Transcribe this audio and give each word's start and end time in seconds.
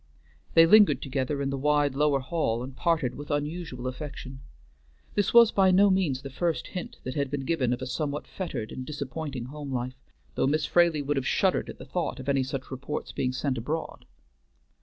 They 0.55 0.65
lingered 0.65 0.99
together 0.99 1.43
in 1.43 1.51
the 1.51 1.59
wide 1.59 1.93
lower 1.93 2.21
hall, 2.21 2.63
and 2.63 2.75
parted 2.75 3.13
with 3.13 3.29
unusual 3.29 3.85
affection. 3.85 4.39
This 5.13 5.31
was 5.31 5.51
by 5.51 5.69
no 5.69 5.91
means 5.91 6.23
the 6.23 6.31
first 6.31 6.65
hint 6.65 6.97
that 7.03 7.13
had 7.13 7.29
been 7.29 7.45
given 7.45 7.71
of 7.71 7.83
a 7.83 7.85
somewhat 7.85 8.25
fettered 8.25 8.71
and 8.71 8.83
disappointing 8.83 9.45
home 9.45 9.71
life, 9.71 10.01
though 10.33 10.47
Miss 10.47 10.65
Fraley 10.65 11.03
would 11.03 11.17
have 11.17 11.27
shuddered 11.27 11.69
at 11.69 11.77
the 11.77 11.85
thought 11.85 12.19
of 12.19 12.27
any 12.27 12.41
such 12.41 12.71
report's 12.71 13.11
being 13.11 13.31
sent 13.31 13.59
abroad. 13.59 14.07